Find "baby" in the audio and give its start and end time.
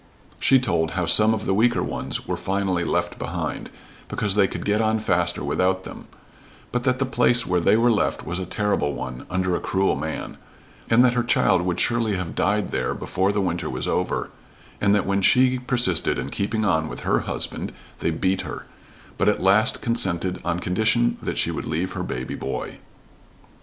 22.01-22.33